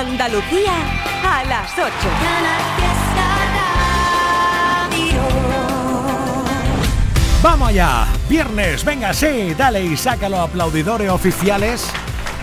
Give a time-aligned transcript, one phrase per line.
[0.00, 0.72] Andalucía
[1.22, 1.84] a las 8.
[7.42, 11.86] Vamos allá, viernes, venga, sí, dale y sácalo aplaudidores oficiales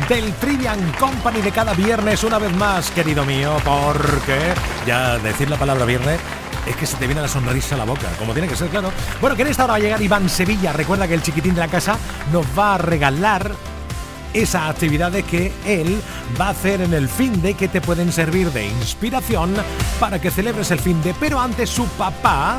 [0.07, 4.53] del Trivian Company de cada viernes una vez más, querido mío, porque
[4.85, 6.19] ya decir la palabra viernes
[6.67, 8.91] es que se te viene la sonrisa a la boca, como tiene que ser, claro.
[9.19, 10.73] Bueno, que en esta hora va a llegar Iván Sevilla.
[10.73, 11.97] Recuerda que el chiquitín de la casa
[12.31, 13.51] nos va a regalar
[14.33, 16.01] esas actividades que él
[16.39, 19.55] va a hacer en el fin de que te pueden servir de inspiración
[19.99, 21.13] para que celebres el fin de.
[21.13, 22.57] Pero antes su papá,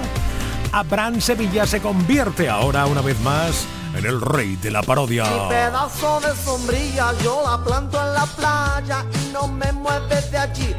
[0.72, 5.24] Abraham Sevilla, se convierte ahora una vez más en el rey de la parodia.
[5.24, 10.38] Mi pedazo de sombrilla yo la planto en la playa y no me mueves de
[10.38, 10.74] allí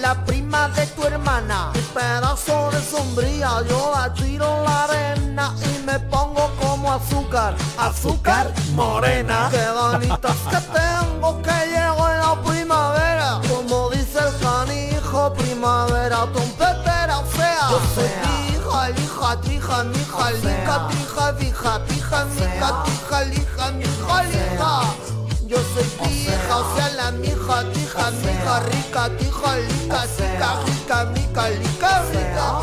[0.00, 1.70] la prima de tu hermana.
[1.74, 8.52] Mi pedazo de sombrilla yo la tiro la arena y me pongo como azúcar, azúcar
[8.74, 9.48] morena.
[9.50, 17.22] Qué ganitas que tengo que llego en la primavera, como dice el canijo, primavera trompetera
[17.36, 17.68] fea.
[17.70, 18.10] Yo soy
[18.48, 25.17] hija, hija, trija, mi hija, lica, trija, vija, pija, mica, tija, lija, mi hija, lija.
[25.48, 31.48] Yo soy pija, o sea la mija, tija, mija, rica, tija, lica, sica, rica, mica,
[31.48, 32.60] lica, rica.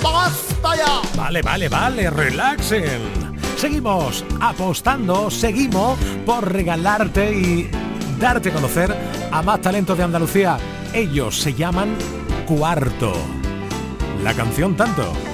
[0.00, 1.02] ¡Basta ya!
[1.16, 3.02] Vale, vale, vale, relaxen.
[3.56, 7.68] Seguimos apostando, seguimos por regalarte y
[8.20, 8.94] darte a conocer
[9.32, 10.56] a más talentos de Andalucía.
[10.92, 11.96] Ellos se llaman
[12.46, 13.12] Cuarto.
[14.22, 15.33] La canción tanto.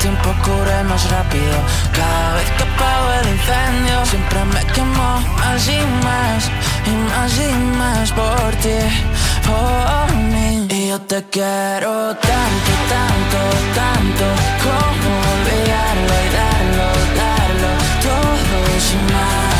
[0.00, 1.56] tiempo cure más rápido.
[1.92, 6.50] Cada vez que apago el incendio, siempre me quemo más y más,
[6.90, 8.80] y más y más por ti,
[9.48, 10.66] por mí.
[10.70, 13.40] Y yo te quiero tanto, tanto,
[13.80, 14.26] tanto,
[14.64, 16.86] como olvidarlo y darlo,
[17.20, 17.70] darlo,
[18.04, 19.59] todo sin más.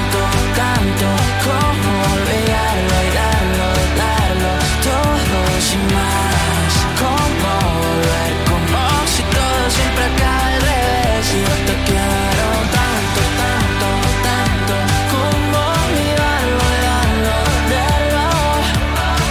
[0.61, 1.07] tanto
[1.45, 3.67] Como olvidarlo y darlo,
[4.01, 4.53] darlo
[4.87, 6.71] Todo sin más.
[7.01, 7.51] Como
[7.85, 8.81] volver, como
[9.13, 11.25] si todo siempre acaba al revés.
[11.37, 13.87] Y yo te quiero tanto, tanto,
[14.27, 14.75] tanto
[15.13, 17.35] Como olvidarlo y darlo,
[17.75, 18.27] darlo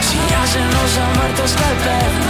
[0.09, 2.30] Si ya se nos ha muerto hasta el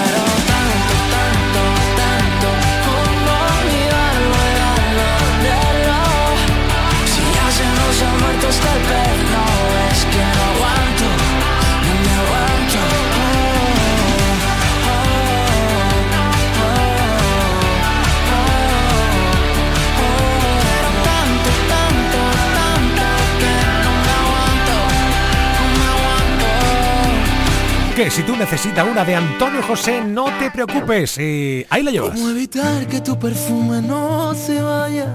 [28.01, 31.19] Que si tú necesitas una de Antonio José, no te preocupes.
[31.19, 32.15] Y ahí la llevas.
[32.15, 35.05] ¿Cómo evitar que tu perfume no se vaya?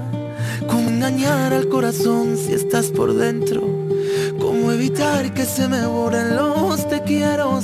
[0.67, 3.59] ¿Cómo engañar al corazón si estás por dentro?
[4.39, 7.59] ¿Cómo evitar que se me borren los te quiero?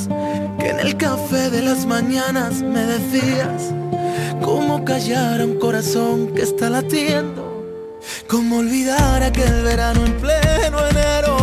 [0.59, 3.73] Que en el café de las mañanas me decías
[4.43, 7.63] ¿Cómo callar a un corazón que está latiendo?
[8.27, 11.42] ¿Cómo olvidar aquel verano en pleno enero?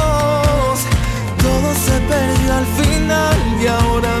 [2.11, 4.20] Perdió al final y ahora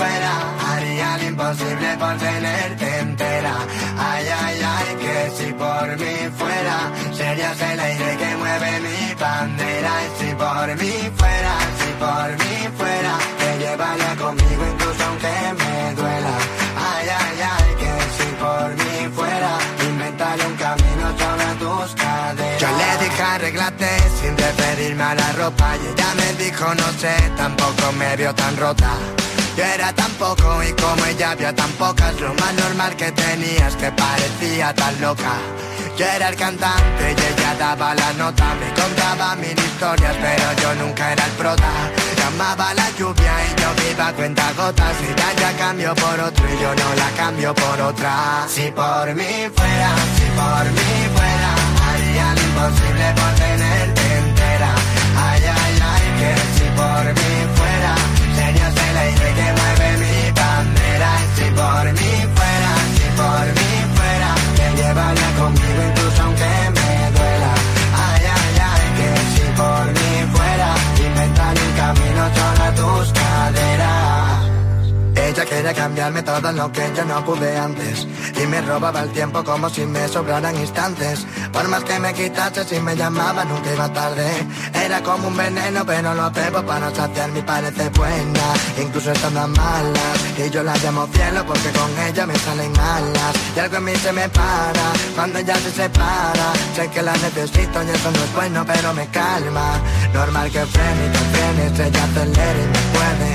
[0.00, 0.32] fuera,
[0.68, 3.54] haría lo imposible por tenerte entera.
[3.98, 6.76] Ay, ay, ay, que si por mí fuera,
[7.12, 9.94] serías el aire que mueve mi bandera.
[10.18, 16.34] Si por mí fuera, si por mí fuera, te llevaría conmigo incluso aunque me duela.
[16.90, 19.52] Ay, ay, ay, que si por mí fuera,
[19.90, 22.60] inventaría un camino sobre tus caderas.
[22.62, 23.90] Yo le dije arreglate
[24.20, 28.56] sin referirme a la ropa y ella me dijo no sé, tampoco me vio tan
[28.56, 28.92] rota.
[29.60, 33.76] Yo era tan poco y como ella había tan pocas, lo más normal que tenías
[33.76, 35.34] que parecía tan loca.
[35.98, 40.74] Yo era el cantante y ella daba la nota, me contaba mil historias, pero yo
[40.76, 41.72] nunca era el prota.
[42.16, 46.44] Llamaba la lluvia y yo iba a cuenta gotas, y ya ya cambio por otro
[46.48, 48.46] y yo no la cambio por otra.
[48.48, 51.52] Si por mí fuera, si por mí fuera,
[51.84, 54.72] haría lo imposible por tenerte entera.
[55.18, 57.59] Ay, ay, ay, que si por mí fuera,
[59.10, 61.10] aire que mueve mi bandera.
[61.36, 67.52] Si por mí fuera, si por mí fuera, te llevaría conmigo incluso aunque me duela.
[68.06, 70.70] Ay, ay, ay, que si por mí fuera,
[71.06, 74.49] inventaría un camino sobre tus caderas.
[75.40, 78.06] Ella quería cambiarme todo lo que yo no pude antes.
[78.36, 81.26] Y me robaba el tiempo como si me sobraran instantes.
[81.50, 84.28] Por más que me quitase, si me llamaba nunca iba tarde.
[84.74, 88.52] Era como un veneno, pero lo bebo para no saciar mi parece buena.
[88.82, 90.18] Incluso estando malas.
[90.36, 93.34] Y yo la llamo cielo porque con ella me salen alas.
[93.56, 96.52] Y algo en mí se me para cuando ella se separa.
[96.76, 99.80] Sé que la necesito y eso no es bueno, pero me calma.
[100.12, 103.29] Normal que frene y que frene, ella acelera y me puede.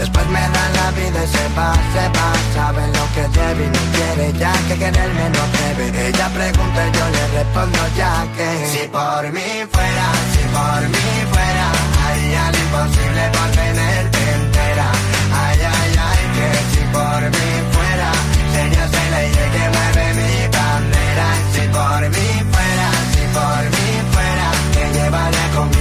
[0.00, 2.28] Después me da la vida y se va, se va.
[2.54, 6.90] Sabe lo que debe y no quiere ya que quererme no debe Ella pregunta y
[6.96, 11.66] yo le respondo ya que Si por mí fuera, si por mí fuera
[12.02, 14.88] Haría lo imposible por tenerte entera.
[15.44, 18.10] Ay, ay, ay, que si por mí fuera
[18.54, 21.28] Sería el aire que mueve mi bandera.
[21.52, 25.79] Si por mí fuera, si por mí fuera Te llevaría conmigo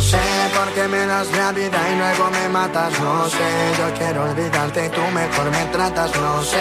[0.00, 0.18] No sé
[0.56, 2.90] por qué me das la vida y luego me matas.
[3.00, 6.10] No sé, yo quiero olvidarte y tú mejor me tratas.
[6.16, 6.58] No sé,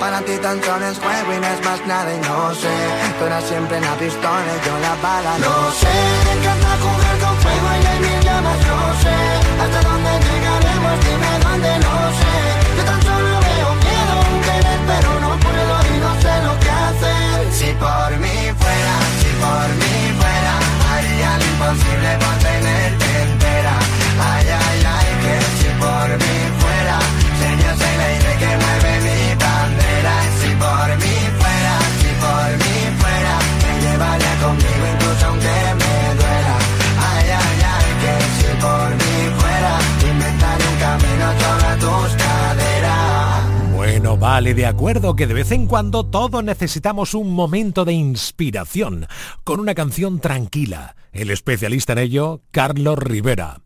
[0.00, 2.74] para ti tan solo es juego y no es más nada y no sé.
[3.16, 5.38] Tú eras siempre la pistola y yo la bala.
[5.38, 6.49] No sé,
[44.50, 49.06] De acuerdo que de vez en cuando todos necesitamos un momento de inspiración
[49.44, 50.96] con una canción tranquila.
[51.12, 53.62] El especialista en ello, Carlos Rivera.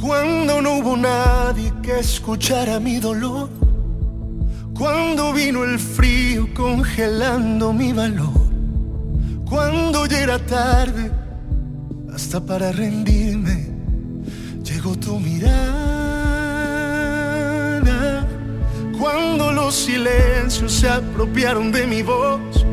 [0.00, 3.48] Cuando no hubo nadie que escuchara mi dolor,
[4.74, 8.50] cuando vino el frío congelando mi valor,
[9.48, 11.10] cuando ya era tarde
[12.14, 13.51] hasta para rendirme,
[14.62, 15.52] llegó tu mirada.
[18.98, 22.64] Cuando los silencios se apropiaron de mi voz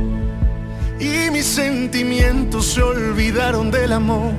[1.00, 4.34] y mis sentimientos se olvidaron del amor.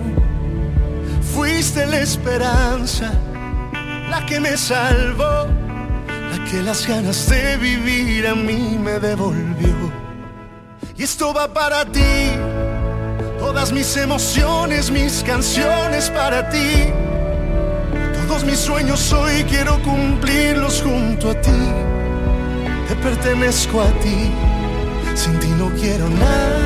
[1.35, 3.13] Fuiste la esperanza,
[4.11, 5.47] la que me salvó,
[6.31, 9.91] la que las ganas de vivir a mí me devolvió.
[10.97, 12.31] Y esto va para ti,
[13.39, 16.93] todas mis emociones, mis canciones para ti.
[18.31, 21.51] Todos mis sueños hoy quiero cumplirlos junto a ti.
[22.87, 24.31] Te pertenezco a ti,
[25.17, 26.61] sin ti no quiero nada.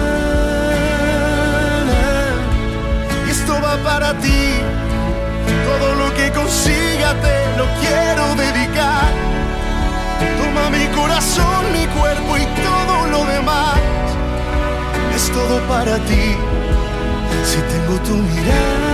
[3.27, 4.61] Y esto va para ti,
[5.65, 9.11] todo lo que consiga te lo quiero dedicar.
[10.37, 13.81] Toma mi corazón, mi cuerpo y todo lo demás.
[15.17, 16.37] Es todo para ti,
[17.43, 18.94] si tengo tu mirada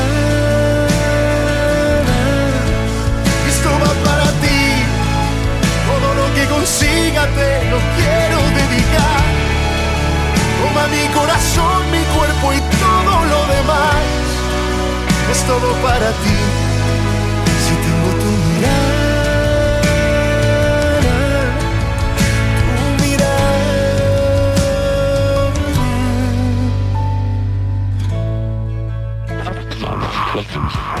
[6.59, 9.23] Todo lo quiero dedicar.
[10.59, 14.03] Toma mi corazón, mi cuerpo y todo lo demás.
[15.31, 16.37] Es todo para ti,
[17.63, 19.01] si tengo tu mirada.
[30.31, 31.00] tu Canal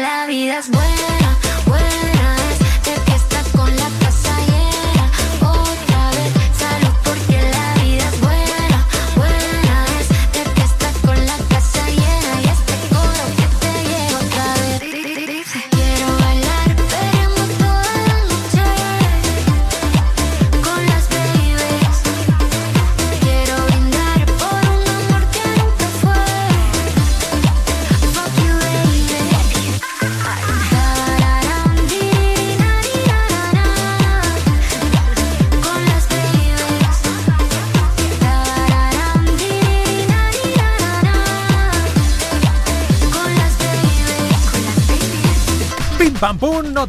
[0.00, 1.19] No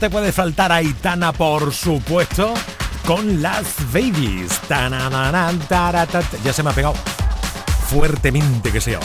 [0.02, 2.56] te puede faltar Aitana, por supuesto,
[3.06, 4.60] con las babies.
[6.44, 6.96] Ya se me ha pegado
[7.88, 9.00] fuertemente que sea.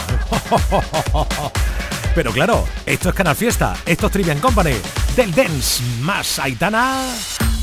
[2.15, 4.73] Pero claro, esto es Canal Fiesta, esto es Trivian Company,
[5.15, 7.03] del dance más Aitana,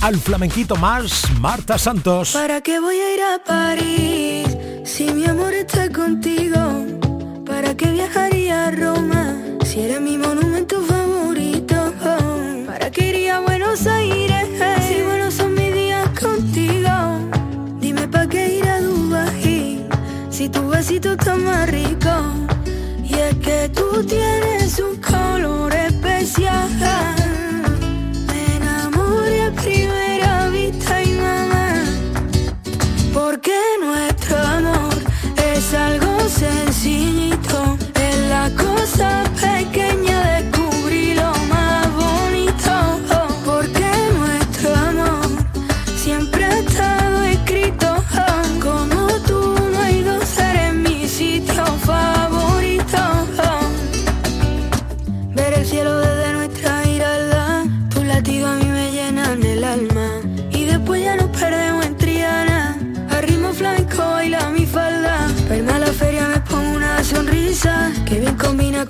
[0.02, 2.34] al flamenquito más Marta Santos.
[2.34, 4.48] ¿Para qué voy a ir a París
[4.86, 6.86] si mi amor está contigo?
[7.48, 11.03] ¿Para qué viajaría a Roma si eres mi monumento favorito?
[12.94, 14.48] ¿Para qué iría a Buenos Aires
[14.88, 16.92] si buenos son mis días contigo?
[17.80, 19.84] Dime para qué ir a Dubai
[20.30, 22.12] si tu besito está más rico.
[23.04, 26.70] Y es que tú tienes un color especial.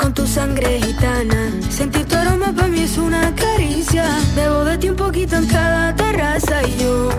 [0.03, 1.49] Con tu sangre gitana.
[1.69, 4.05] Sentir tu aroma para mí es una caricia.
[4.35, 7.09] Debo de ti un poquito en cada terraza y yo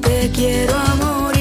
[0.00, 1.31] te quiero amor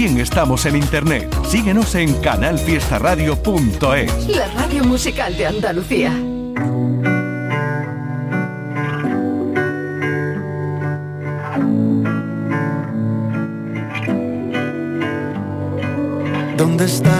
[0.00, 1.28] También estamos en internet.
[1.46, 4.28] Síguenos en canalfiestaradio.es.
[4.28, 6.10] La radio musical de Andalucía.
[16.56, 17.19] ¿Dónde está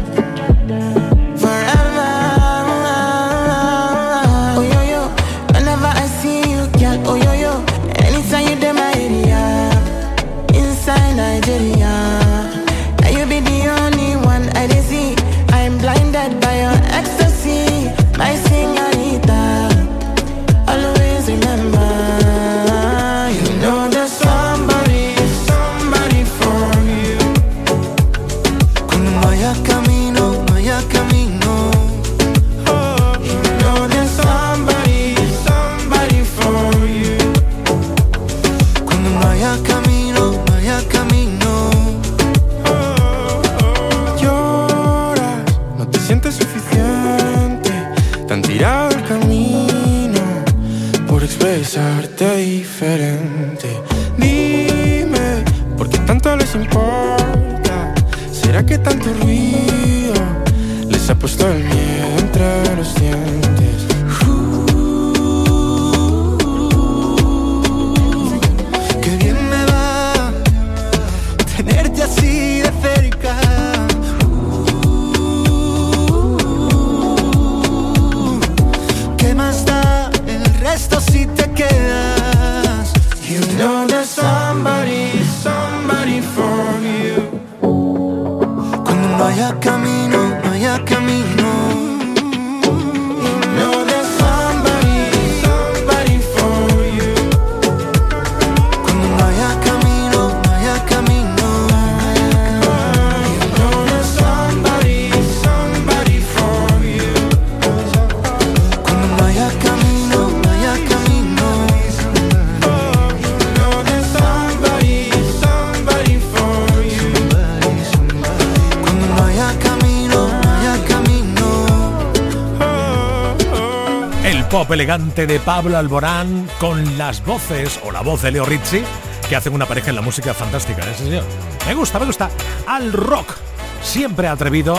[124.73, 128.83] elegante de Pablo Alborán con las voces o la voz de Leo Rizzi
[129.27, 131.21] que hacen una pareja en la música fantástica, ¿eh,
[131.65, 132.29] Me gusta, me gusta.
[132.67, 133.33] Al rock,
[133.81, 134.77] siempre atrevido,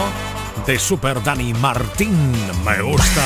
[0.67, 2.33] de Super Dani Martín.
[2.65, 3.23] Me gusta.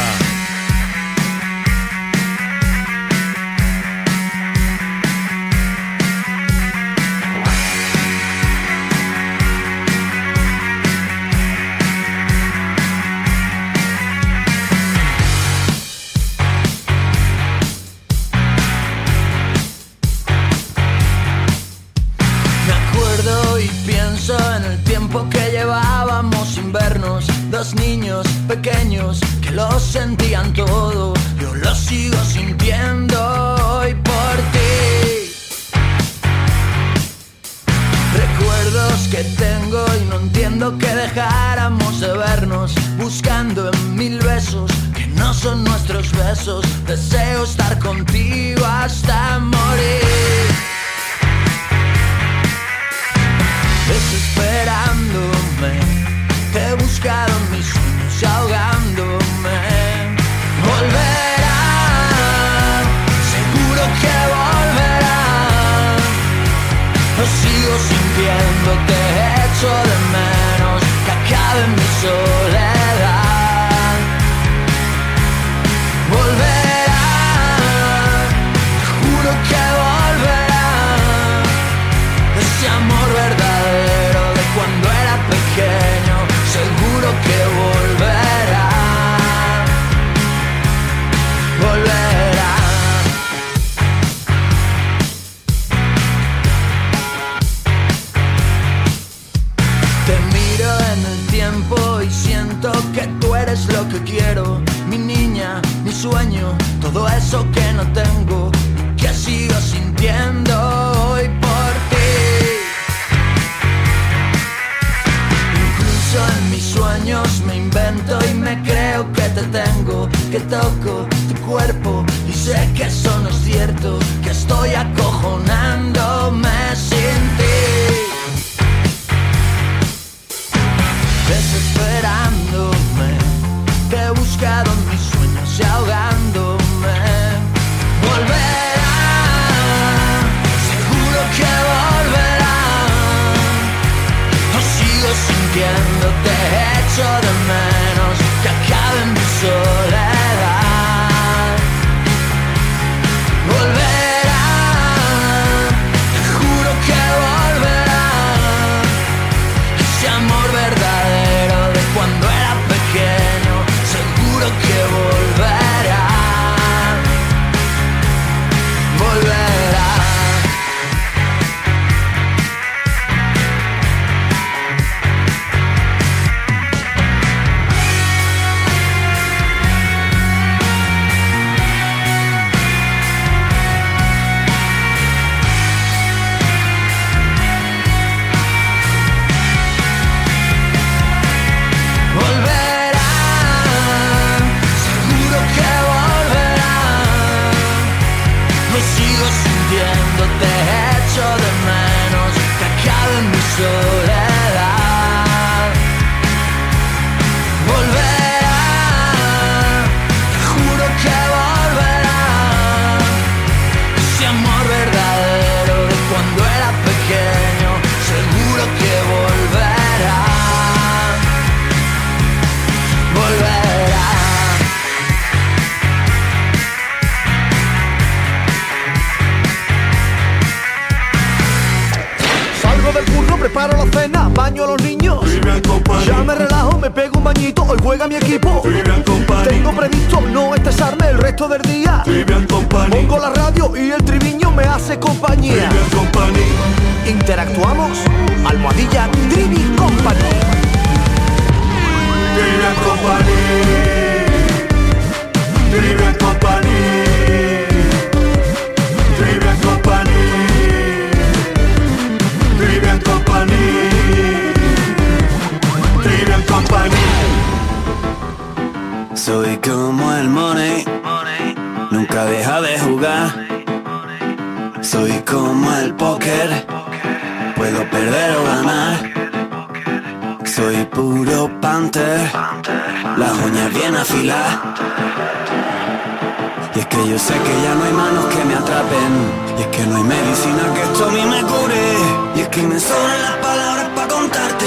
[293.47, 294.67] palabras para contarte.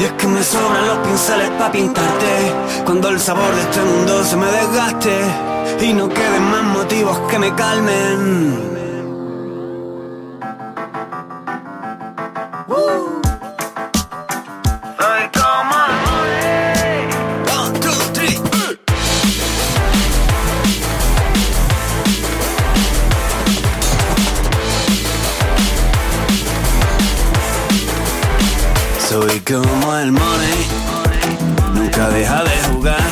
[0.00, 2.32] Y es que me sobran los pinceles para pintarte.
[2.84, 5.14] Cuando el sabor de este mundo se me desgaste.
[5.80, 8.75] Y no queden más motivos que me calmen.
[30.06, 30.66] el money,
[31.74, 33.06] nunca deja de jugar.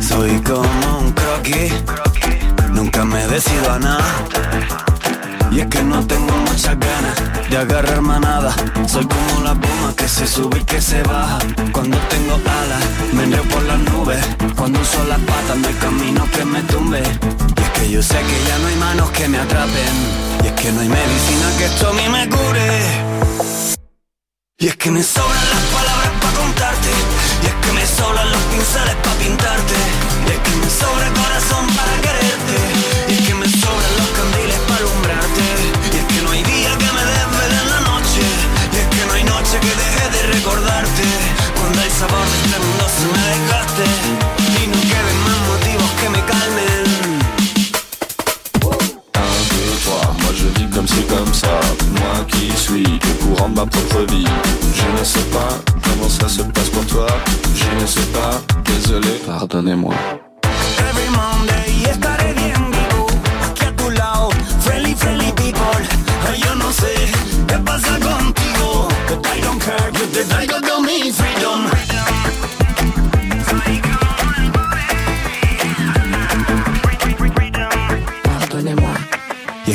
[0.00, 1.72] Soy como un croquis,
[2.70, 4.04] nunca me decido a nada.
[5.50, 7.16] Y es que no tengo muchas ganas
[7.50, 8.54] de agarrar manada.
[8.86, 11.38] Soy como la pluma que se sube y que se baja.
[11.72, 14.24] Cuando tengo alas, me enreo por las nubes.
[14.56, 17.02] Cuando uso las patas, no hay camino que me tumbe.
[17.58, 19.94] Y es que yo sé que ya no hay manos que me atrapen.
[20.44, 23.11] Y es que no hay medicina que esto a me cure.
[24.62, 26.90] Y es que me sobran las palabras para contarte,
[27.42, 29.74] y es que me sobran los pinceles para pintarte,
[30.24, 32.56] y es que me sobra el corazón para quererte,
[33.08, 35.42] y es que me sobran los candiles para alumbrarte,
[35.90, 38.22] y es que no hay día que me desvele en la noche,
[38.70, 41.06] y es que no hay noche que deje de recordarte,
[41.58, 44.11] cuando el sabor de este mundo se me desgaste.
[53.48, 54.26] Ma propre vie.
[54.74, 55.48] Je ne sais pas
[55.82, 57.06] comment ça se passe pour toi.
[57.54, 59.94] Je ne sais pas, désolé, pardonnez-moi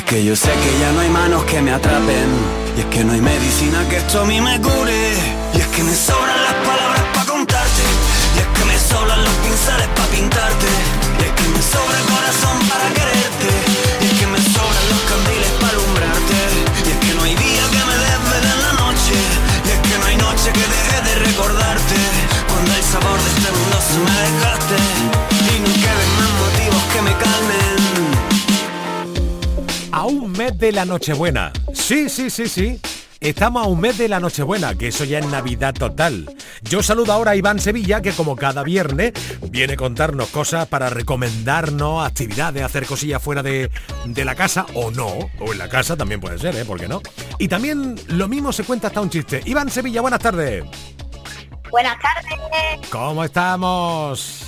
[0.08, 2.30] que yo sé que ya no hay manos que me atrapen.
[2.78, 5.14] Y es que no hay medicina que esto a mí me cure.
[5.54, 7.84] Y es que me sobran las palabras para contarte.
[8.36, 10.70] Y es que me sobran los pinceles para pintarte.
[11.20, 13.50] Y es que me sobra el corazón para quererte.
[14.00, 16.40] Y es que me sobran los candiles para alumbrarte.
[16.88, 19.16] Y es que no hay día que me desvele en la noche.
[19.68, 22.00] Y es que no hay noche que deje de recordarte.
[22.48, 24.97] Cuando el sabor de este mundo se me dejaste
[30.38, 31.52] un mes de la Nochebuena.
[31.74, 32.80] Sí, sí, sí, sí.
[33.20, 36.32] Estamos a un mes de la Nochebuena, que eso ya es Navidad total.
[36.62, 39.14] Yo saludo ahora a Iván Sevilla, que como cada viernes
[39.50, 43.72] viene a contarnos cosas para recomendarnos actividades, hacer cosillas fuera de,
[44.06, 45.08] de la casa, o no,
[45.40, 46.66] o en la casa también puede ser, ¿eh?
[46.66, 47.02] ¿Por qué no?
[47.40, 49.42] Y también lo mismo se cuenta hasta un chiste.
[49.46, 50.64] Iván Sevilla, buenas tardes.
[51.72, 52.88] Buenas tardes.
[52.92, 54.46] ¿Cómo estamos?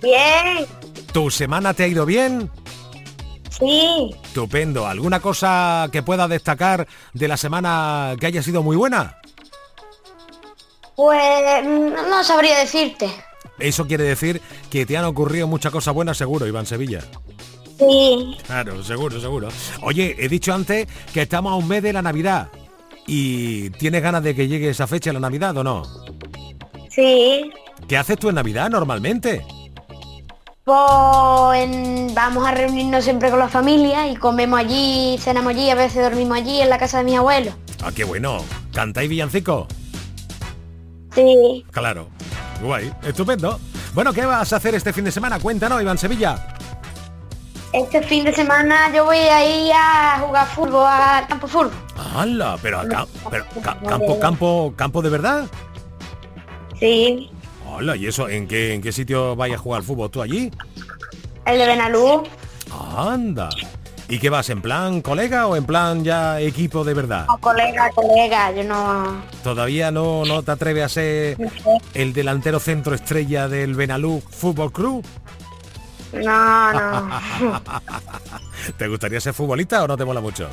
[0.00, 0.66] Bien.
[1.12, 2.48] ¿Tu semana te ha ido bien?
[3.58, 4.10] Sí.
[4.24, 4.86] Estupendo.
[4.86, 9.18] ¿Alguna cosa que pueda destacar de la semana que haya sido muy buena?
[10.96, 13.10] Pues mm, no sabría decirte.
[13.58, 14.40] Eso quiere decir
[14.70, 17.00] que te han ocurrido muchas cosas buenas seguro, Iván Sevilla.
[17.78, 18.36] Sí.
[18.46, 19.48] Claro, seguro, seguro.
[19.82, 22.48] Oye, he dicho antes que estamos a un mes de la Navidad.
[23.06, 25.82] ¿Y tienes ganas de que llegue esa fecha, la Navidad, o no?
[26.88, 27.50] Sí.
[27.86, 29.44] ¿Qué haces tú en Navidad normalmente?
[30.64, 35.74] Pues en- vamos a reunirnos siempre con la familia y comemos allí, cenamos allí, a
[35.74, 37.54] veces dormimos allí en la casa de mis abuelos.
[37.82, 38.38] Ah, qué bueno.
[38.72, 39.66] ¿Cantáis villancico?
[41.14, 41.64] Sí.
[41.70, 42.08] Claro.
[42.62, 42.90] Guay.
[43.02, 43.60] Estupendo.
[43.92, 45.38] Bueno, ¿qué vas a hacer este fin de semana?
[45.38, 46.46] Cuéntanos, Iván Sevilla.
[47.74, 51.72] Este fin de semana yo voy a ir a jugar fútbol al campo fútbol.
[52.14, 52.56] ¡Hala!
[52.62, 55.44] Pero acá, pero ca- campo, campo, campo de verdad.
[56.80, 57.30] Sí.
[57.76, 60.48] Hola, ¿y eso en qué en qué sitio vayas a jugar al fútbol tú allí?
[61.44, 62.22] El de Benalú.
[62.96, 63.50] Anda.
[64.08, 67.26] ¿Y qué vas en plan colega o en plan ya equipo de verdad?
[67.26, 69.22] No, colega, colega, yo no...
[69.42, 71.36] Todavía no no te atreves a ser
[71.94, 75.04] el delantero centro estrella del Benalú Fútbol Club.
[76.12, 77.10] No, no.
[78.78, 80.48] ¿Te gustaría ser futbolista o no te mola mucho?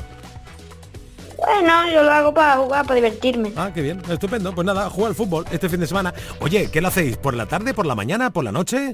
[1.52, 3.52] Bueno, yo lo hago para jugar, para divertirme.
[3.56, 4.54] Ah, qué bien, estupendo.
[4.54, 6.14] Pues nada, juega al fútbol este fin de semana.
[6.40, 7.16] Oye, ¿qué lo hacéis?
[7.16, 8.92] ¿Por la tarde, por la mañana, por la noche?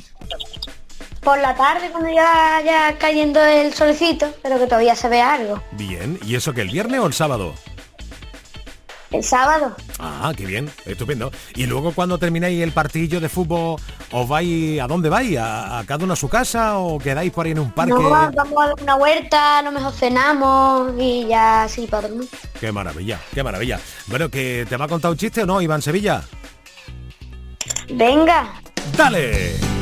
[1.23, 5.63] Por la tarde, cuando ya, ya cayendo el solecito, pero que todavía se ve algo.
[5.73, 7.55] Bien, ¿y eso que el viernes o el sábado?
[9.11, 9.75] El sábado.
[9.99, 11.33] Ah, qué bien, estupendo.
[11.55, 13.81] Y luego cuando termináis el partidillo de fútbol,
[14.13, 15.39] ¿os vais a dónde vais?
[15.39, 17.93] ¿A, a cada uno a su casa o quedáis por ahí en un parque?
[17.95, 22.29] No, vamos a dar una huerta, a lo mejor cenamos y ya así para dormir.
[22.61, 23.81] Qué maravilla, qué maravilla.
[24.09, 26.23] Bueno, ¿que te va a contar un chiste o no, Iván Sevilla?
[27.91, 28.53] Venga,
[28.97, 29.78] ¡Dale!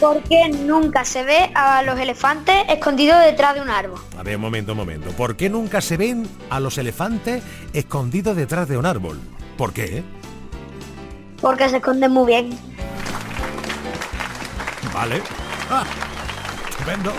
[0.00, 4.00] ¿Por qué nunca se ve a los elefantes escondidos detrás de un árbol?
[4.18, 5.10] A ver, un momento, un momento.
[5.10, 7.42] ¿Por qué nunca se ven a los elefantes
[7.74, 9.20] escondidos detrás de un árbol?
[9.58, 10.02] ¿Por qué?
[11.40, 12.58] Porque se esconden muy bien.
[14.92, 15.22] Vale.
[15.70, 15.84] Ah,
[16.70, 17.12] estupendo.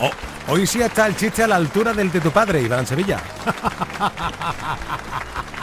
[0.00, 0.10] Oh,
[0.52, 3.18] hoy sí está el chiste a la altura del de tu padre, Iván Sevilla.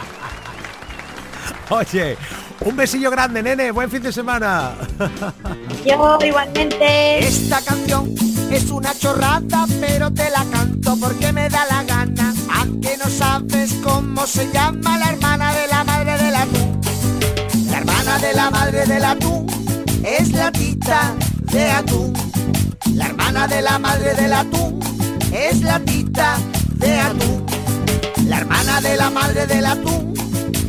[1.70, 2.16] Oye,
[2.60, 3.70] un besillo grande, nene.
[3.72, 4.74] Buen fin de semana.
[5.84, 7.18] Yo igualmente.
[7.18, 8.14] Esta canción
[8.50, 12.34] es una chorrada, pero te la canto porque me da la gana.
[12.54, 16.80] Aunque no sabes cómo se llama la hermana de la madre del atún.
[17.70, 19.46] La hermana de la madre del atún
[20.04, 21.14] es la tita
[21.52, 22.12] de atún.
[22.94, 24.80] La hermana de la madre del atún
[25.32, 26.36] es la tita
[26.74, 27.46] de atún.
[28.26, 30.06] La hermana de la madre del atún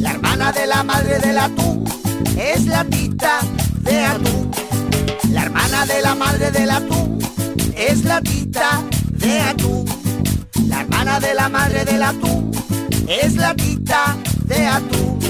[0.00, 1.84] La hermana de la madre del atún
[2.38, 3.40] es la tita
[3.82, 4.50] de atún.
[5.30, 7.18] La hermana de la madre del atún
[7.76, 9.84] es la tita de atún.
[10.68, 12.50] La hermana de la madre del atún
[13.06, 15.29] es la tita de atún.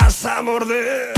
[0.00, 1.15] Vas a morder.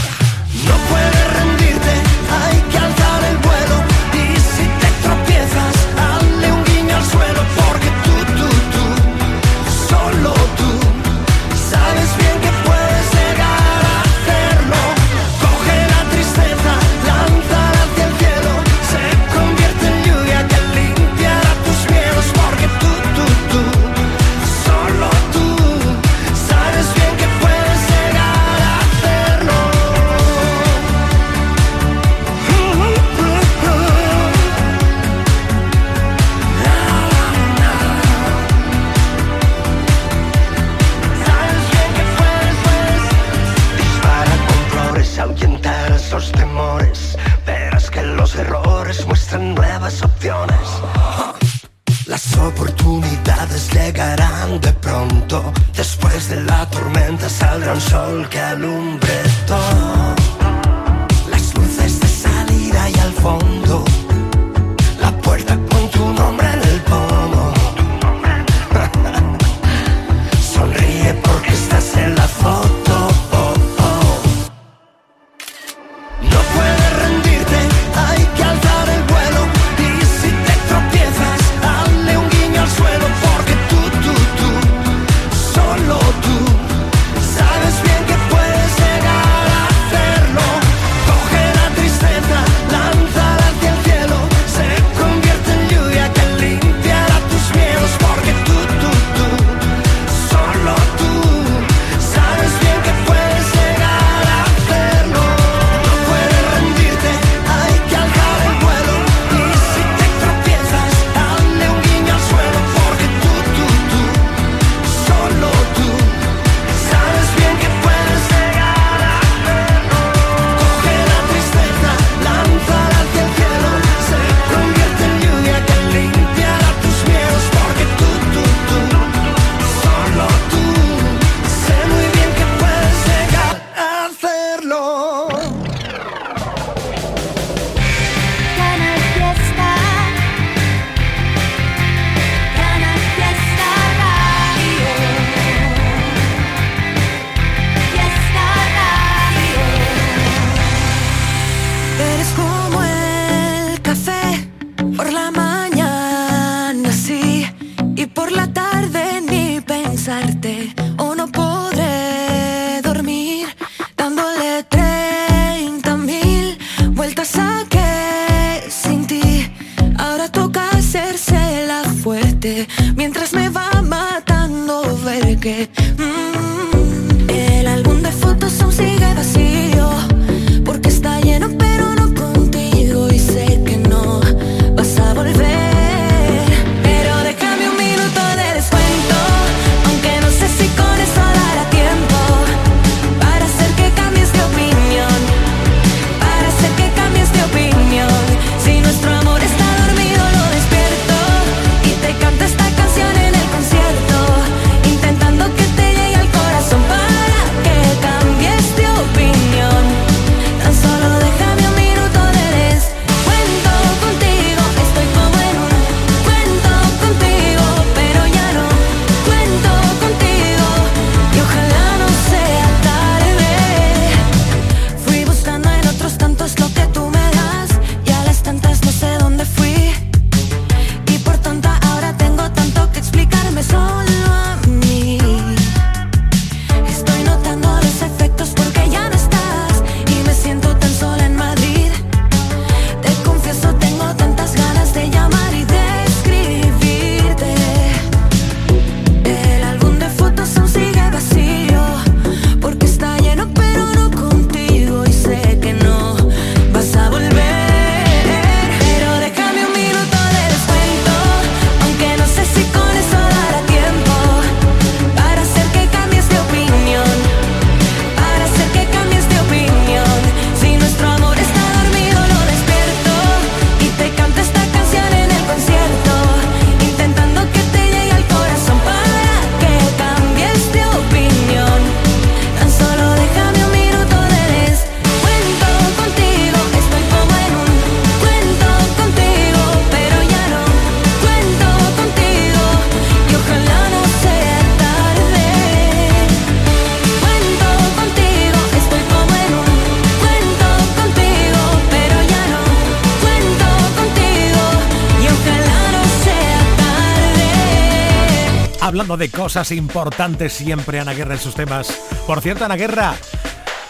[309.19, 311.89] De cosas importantes siempre Ana Guerra en sus temas.
[312.27, 313.15] Por cierto, Ana Guerra,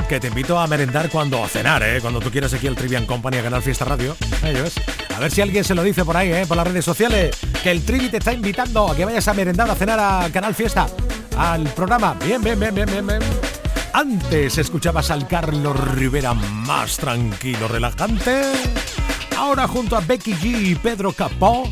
[0.08, 2.00] que te invito a merendar cuando a cenar, ¿eh?
[2.00, 4.16] cuando tú quieras aquí el Trivian Company a Canal Fiesta Radio.
[4.42, 4.74] Ellos.
[5.14, 6.46] A ver si alguien se lo dice por ahí, ¿eh?
[6.46, 9.70] por las redes sociales, que el Trivi te está invitando a que vayas a merendar
[9.70, 10.86] a cenar a Canal Fiesta,
[11.36, 12.16] al programa.
[12.24, 13.20] Bien, bien, bien, bien, bien, bien.
[13.92, 18.42] Antes escuchabas al Carlos Rivera más tranquilo, relajante.
[19.36, 21.68] Ahora junto a Becky G y Pedro Capó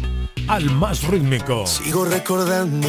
[0.48, 1.66] al más rítmico.
[1.66, 2.88] Sigo recordando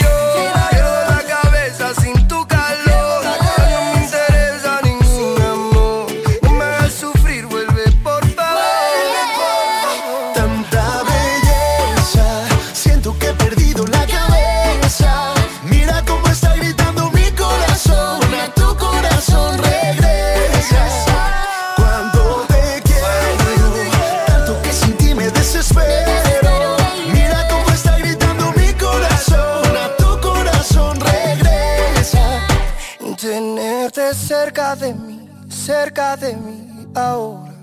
[34.71, 37.53] Cerca de mí, cerca de mí ahora.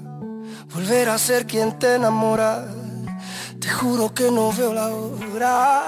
[0.74, 2.66] Volver a ser quien te enamora.
[3.58, 5.82] Te juro que no veo la hora.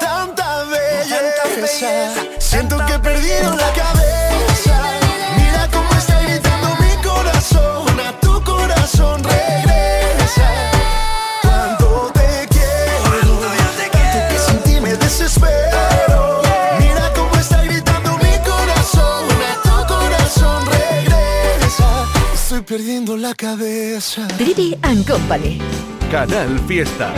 [0.00, 4.09] Tanta belleza, siento que he perdido la cabeza.
[22.70, 24.28] Perdiendo la cabeza.
[24.38, 25.58] Trivi and Company.
[26.08, 27.12] Canal Fiesta.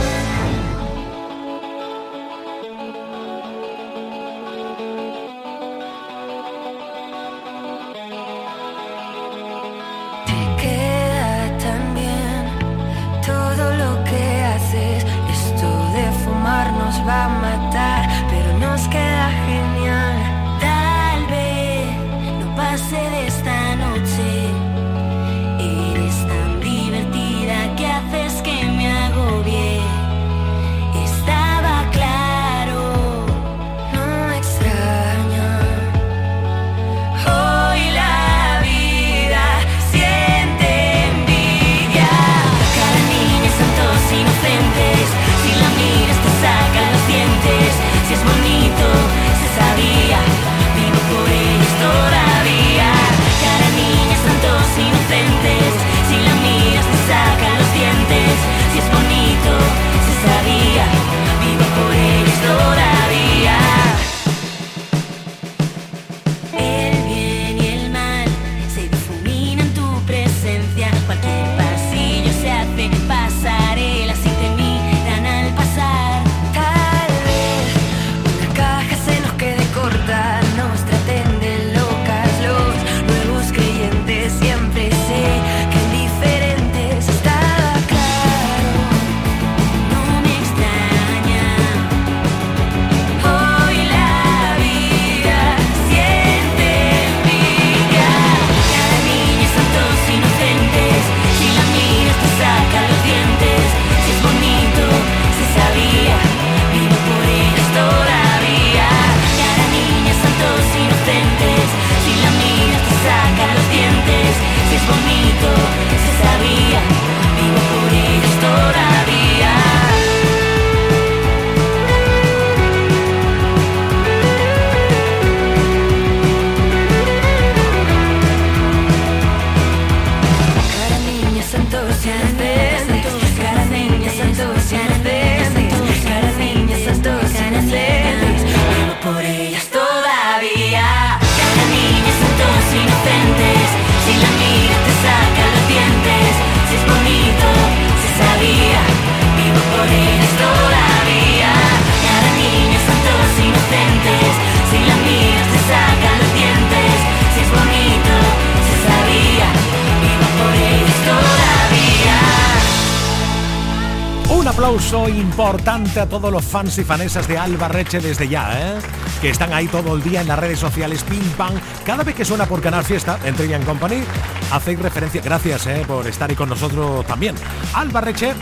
[166.01, 168.81] A todos los fans y fanesas de Alba Reche desde ya, ¿eh?
[169.21, 171.53] que están ahí todo el día en las redes sociales, pim pam.
[171.85, 174.03] Cada vez que suena por Canal Fiesta en Trivian Company,
[174.51, 175.21] hacéis referencia.
[175.21, 175.83] Gracias ¿eh?
[175.87, 177.35] por estar ahí con nosotros también.
[177.75, 178.33] Alba Reche,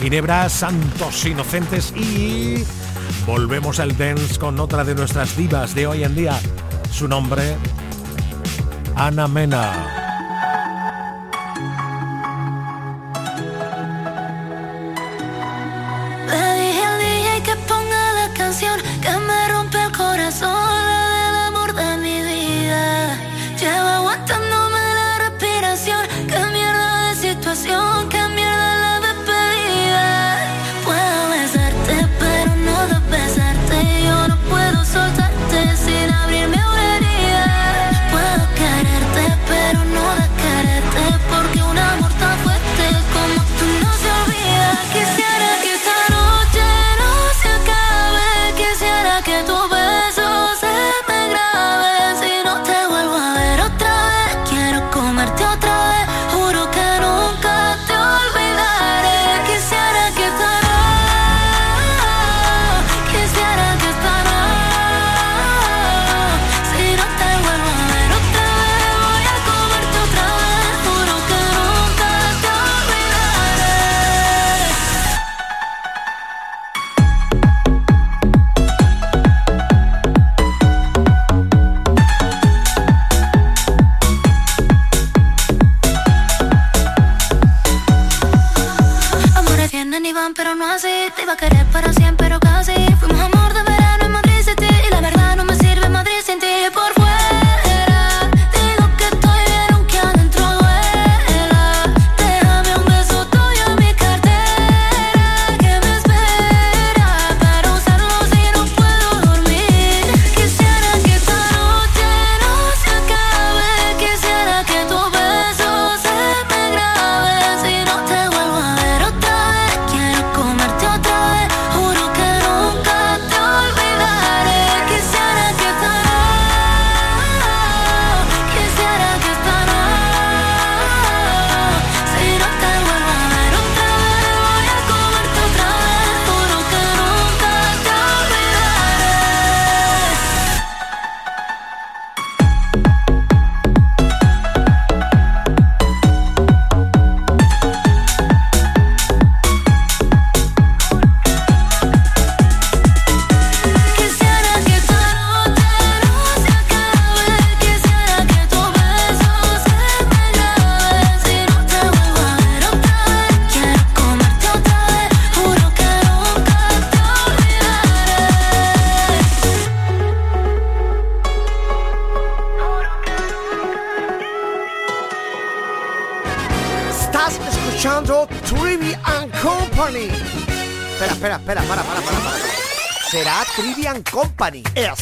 [0.00, 2.64] Ginebra, Santos Inocentes y
[3.26, 6.38] volvemos al dance con otra de nuestras divas de hoy en día.
[6.92, 7.56] Su nombre,
[8.94, 9.99] Ana Mena.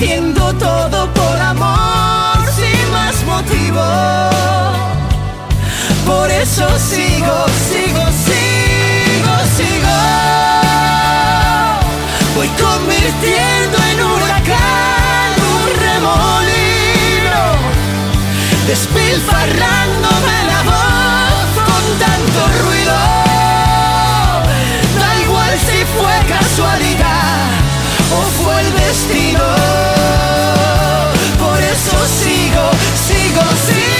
[0.00, 3.82] Haciendo todo por amor sin más motivo.
[6.06, 7.36] Por eso sigo,
[7.68, 9.98] sigo, sigo, sigo.
[12.36, 17.42] Voy convirtiendo en huracán un remolino,
[18.68, 22.98] despilfarrándome la voz con tanto ruido.
[25.00, 27.57] Da igual si fue casualidad
[28.22, 29.44] fue el destino.
[31.38, 33.97] Por eso sigo, sigo, sigo,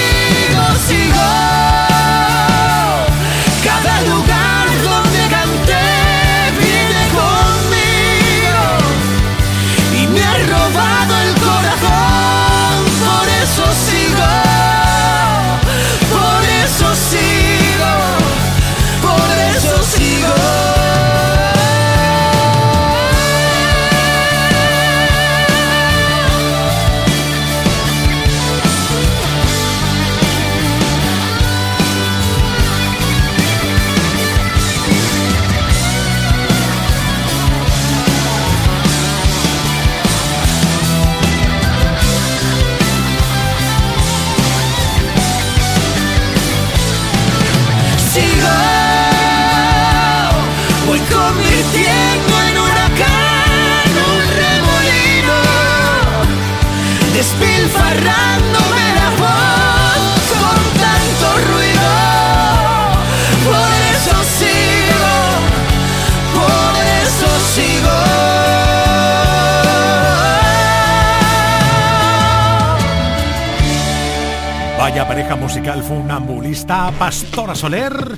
[77.59, 78.17] Soler.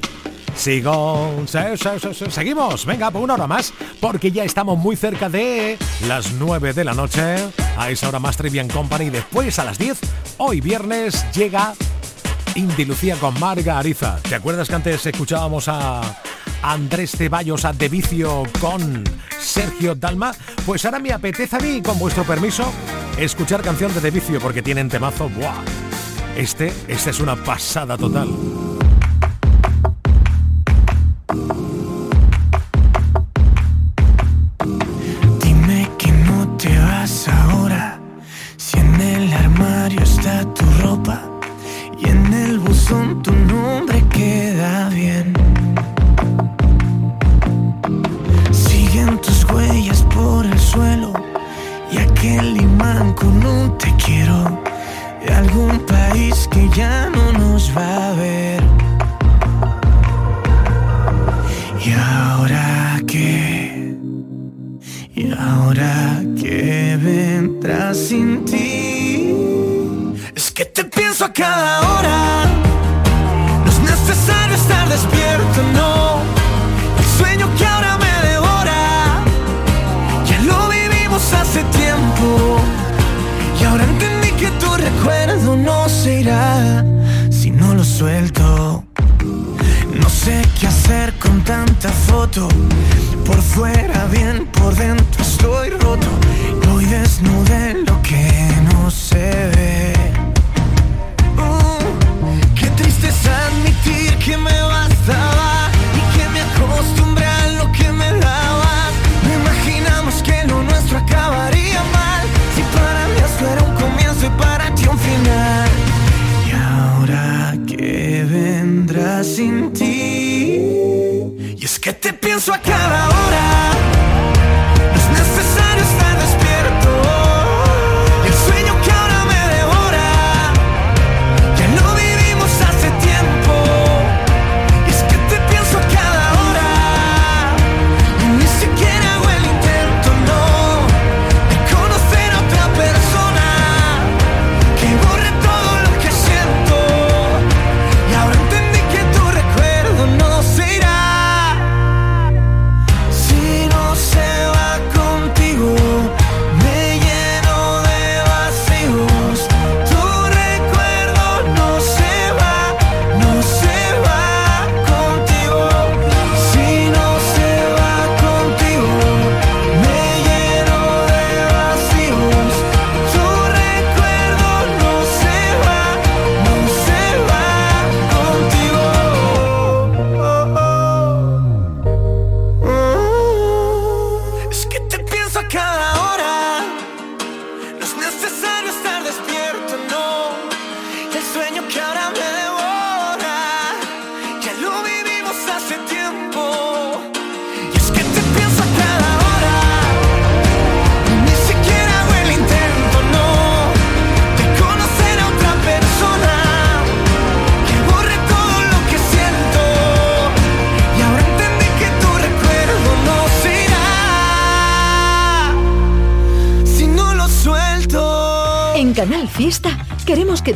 [0.55, 4.95] Sigo, se- se- se- se- seguimos, venga, por una hora más, porque ya estamos muy
[4.95, 7.37] cerca de las 9 de la noche.
[7.75, 9.09] A esa hora más Trivian Company.
[9.09, 9.97] Después a las 10,
[10.37, 11.73] hoy viernes, llega
[12.53, 14.19] Indy Lucía con Marga Ariza.
[14.21, 16.01] ¿Te acuerdas que antes escuchábamos a
[16.61, 19.03] Andrés Ceballos a De Vicio con
[19.39, 20.33] Sergio Dalma?
[20.67, 22.71] Pues ahora me apetece a mí, con vuestro permiso,
[23.17, 25.29] escuchar canción de De Vicio porque tienen temazo.
[25.29, 25.63] ¡Buah!
[26.37, 28.29] Este, este es una pasada total.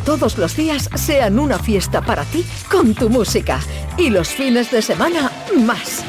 [0.06, 3.58] Todos los días sean una fiesta para ti con tu música
[3.98, 6.04] y los fines de semana más.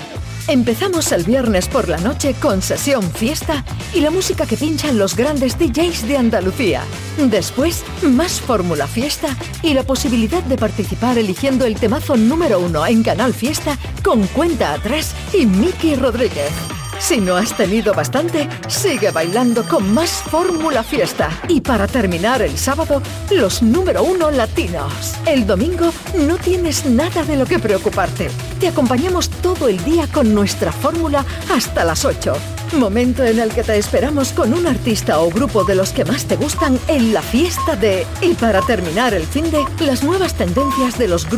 [0.47, 5.15] Empezamos el viernes por la noche con sesión fiesta y la música que pinchan los
[5.15, 6.83] grandes DJs de Andalucía.
[7.17, 13.01] Después, más fórmula fiesta y la posibilidad de participar eligiendo el temazo número uno en
[13.01, 16.76] Canal Fiesta con cuenta atrás y Miki Rodríguez.
[17.07, 21.29] Si no has tenido bastante, sigue bailando con más Fórmula Fiesta.
[21.47, 23.01] Y para terminar el sábado,
[23.31, 25.13] los número uno latinos.
[25.25, 25.93] El domingo
[26.27, 28.29] no tienes nada de lo que preocuparte.
[28.59, 32.33] Te acompañamos todo el día con nuestra fórmula hasta las 8.
[32.73, 36.25] Momento en el que te esperamos con un artista o grupo de los que más
[36.25, 38.05] te gustan en la fiesta de...
[38.21, 41.37] Y para terminar el fin de, las nuevas tendencias de los grupos